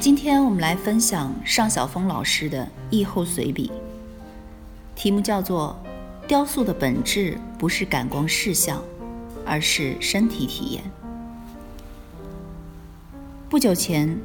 [0.00, 3.70] 今天我们来分享尚晓峰老师的译后随笔，
[4.96, 5.78] 题目叫做
[6.26, 8.82] 《雕塑的本质不是感光视像，
[9.44, 10.82] 而是身体体验》。
[13.50, 14.18] 不久前，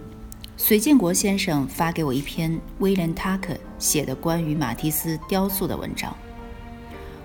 [0.55, 6.16] 隋建国先生发给我一篇威廉·塔克写的关于马蒂斯雕塑的文章，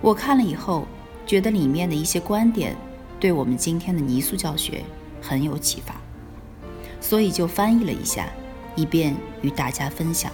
[0.00, 0.88] 我看了以后，
[1.24, 2.76] 觉得里面的一些观点
[3.20, 4.82] 对我们今天的泥塑教学
[5.22, 5.94] 很有启发，
[7.00, 8.28] 所以就翻译了一下。
[8.76, 10.32] 以便与大家分享。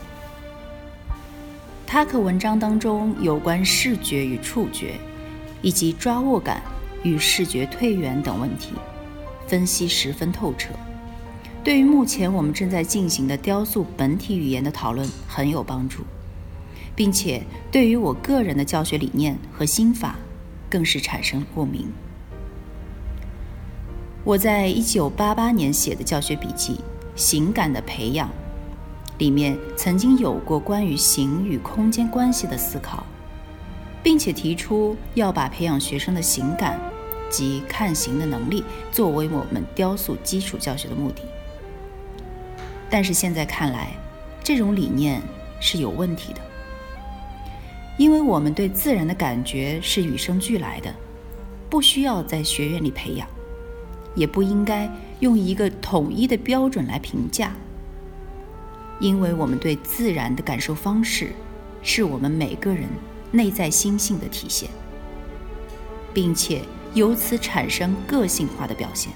[1.86, 4.94] 塔克文章当中有关视觉与触觉，
[5.62, 6.62] 以及抓握感
[7.02, 8.74] 与视觉退远等问题，
[9.48, 10.68] 分析十分透彻，
[11.64, 16.04] 对于目前我们正在进行的雕塑本体语言的讨论很有帮助，
[16.94, 20.16] 并且对于我个人的教学理念和心法，
[20.68, 21.90] 更是产生了共鸣。
[24.26, 26.80] 我在一九八八年写的教学笔记。
[27.14, 28.28] 形感的培养，
[29.18, 33.06] 里面曾经有过关于形与空间关系的思考，
[34.02, 36.78] 并且提出要把培养学生的情感
[37.30, 41.22] 及看形的能力作为我们雕塑基础教学的目的。
[42.90, 43.92] 但是现在看来，
[44.44, 45.22] 这种理念
[45.58, 46.40] 是有问题的，
[47.96, 50.92] 因为我们对自然的感觉是与生俱来的，
[51.70, 53.26] 不需要在学院里培养。
[54.16, 57.52] 也不应该用一个统一的标准来评价，
[58.98, 61.30] 因为我们对自然的感受方式，
[61.82, 62.88] 是我们每个人
[63.30, 64.68] 内在心性的体现，
[66.12, 66.62] 并且
[66.94, 69.12] 由此产生个性化的表现。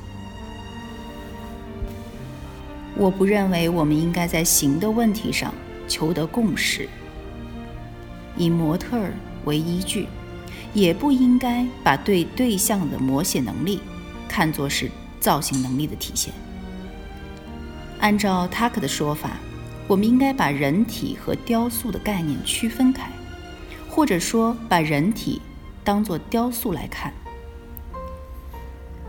[2.97, 5.55] 我不认为我们应该在形的问题上
[5.89, 6.87] 求得共识，
[8.37, 9.15] 以模特儿
[9.47, 10.07] 为依据，
[10.75, 13.81] 也不应该把对对象的摹写能力。
[14.31, 16.33] 看作是造型能力的体现。
[17.99, 19.33] 按照塔克的说法，
[19.89, 23.11] 我们应该把人体和雕塑的概念区分开，
[23.89, 25.43] 或者说把人体
[25.83, 27.13] 当作雕塑来看。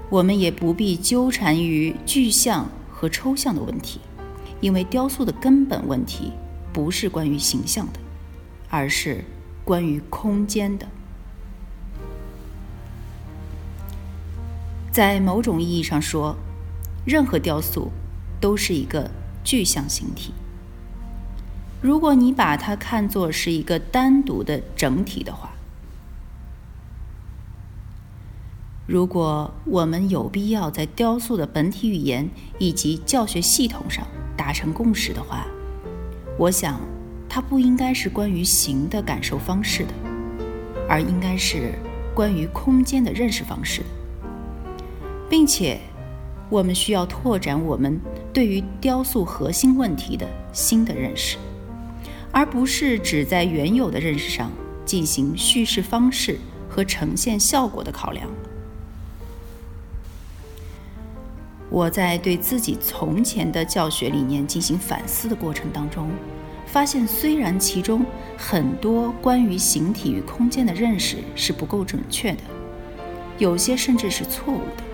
[0.09, 4.01] 我们也不必纠缠于具象和抽象的问题，
[4.59, 6.31] 因为雕塑的根本问题
[6.73, 7.99] 不是关于形象的，
[8.69, 9.23] 而是
[9.63, 10.87] 关于空间的。
[14.91, 16.35] 在某种意义上说，
[17.05, 17.89] 任何雕塑
[18.41, 19.09] 都是一个
[19.41, 20.33] 具象形体。
[21.81, 25.49] 如果你把它看作是一个单独的整体的话，
[28.85, 35.47] 如果我们有必要在雕塑的本体语言以及教学系统上达成共识的话，
[36.37, 36.81] 我想
[37.29, 39.93] 它不应该是关于形的感受方式的，
[40.89, 41.73] 而应该是
[42.13, 43.87] 关于空间的认识方式的。
[45.31, 45.79] 并且，
[46.49, 47.97] 我们需要拓展我们
[48.33, 51.37] 对于雕塑核心问题的新的认识，
[52.33, 54.51] 而不是只在原有的认识上
[54.83, 56.37] 进行叙事方式
[56.67, 58.27] 和呈现效果的考量。
[61.69, 66.09] 我在对自己从前的教学理念进行反思的过程当中，
[66.65, 68.05] 发现虽然其中
[68.37, 72.41] 很多关于形体与空间的认识是不够准确的，
[73.37, 74.90] 有些甚至是错误的。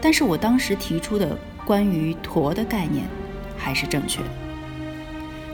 [0.00, 3.04] 但是我当时提出的关于驼的概念
[3.56, 4.28] 还是正确的。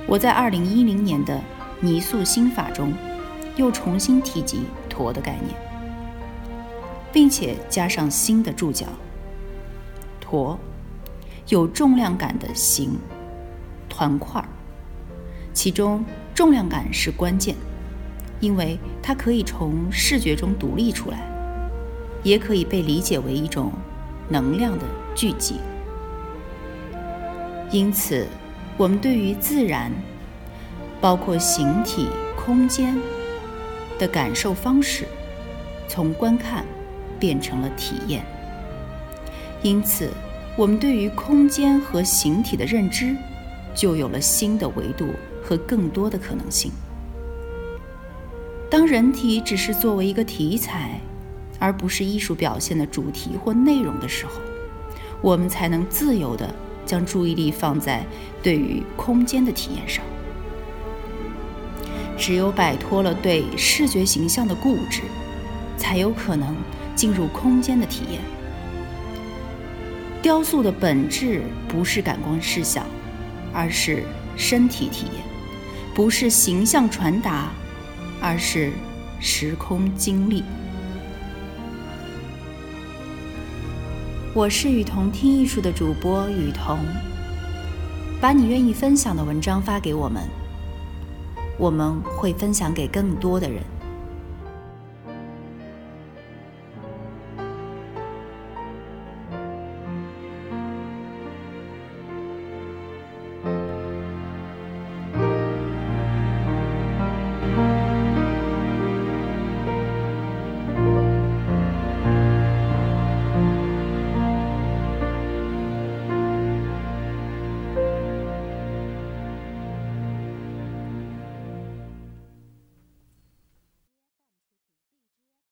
[0.06, 1.40] 我在二零一零年的
[1.80, 2.92] 泥塑心法中
[3.56, 5.54] 又重新提及驼的概念，
[7.12, 8.87] 并且加上新的注脚：
[10.20, 10.56] 驼
[11.49, 12.96] 有重量感的形
[13.88, 14.42] 团块，
[15.52, 16.04] 其中
[16.34, 17.56] 重量感是关键，
[18.38, 21.19] 因为它可以从视觉中独立出来，
[22.22, 23.72] 也可以被理解为一种。
[24.28, 24.84] 能量的
[25.14, 25.61] 聚集，
[27.70, 28.26] 因此，
[28.76, 29.93] 我们对于自然，
[31.00, 32.96] 包括形体、空间
[33.99, 35.05] 的感受方式，
[35.87, 36.64] 从观看
[37.20, 38.25] 变成了体验。
[39.62, 40.11] 因此，
[40.56, 43.17] 我们对于空间和形体的认知，
[43.75, 45.08] 就有了新的维度
[45.43, 46.73] 和更多的可能性。
[48.69, 51.00] 当人体只是作为一个题材，
[51.58, 54.32] 而不是艺术表现的主题或内容的时候，
[55.20, 56.55] 我们才能自由地
[56.85, 58.05] 将注意力放在
[58.43, 60.05] 对于空间的体验上。
[62.19, 65.03] 只有摆脱了对视觉形象的固执，
[65.76, 66.56] 才有可能
[66.94, 68.20] 进入空间的体验。
[70.23, 72.87] 雕塑的本质不是感官视想，
[73.52, 74.02] 而是
[74.35, 75.23] 身体体验；
[75.94, 77.50] 不是形象传达，
[78.20, 78.73] 而是
[79.20, 80.43] 时空经历。
[84.37, 86.79] 我是雨桐听艺术的主播雨桐，
[88.21, 90.23] 把你愿意分享的文章发给我们。
[91.59, 93.62] 我们会分享给更多的人。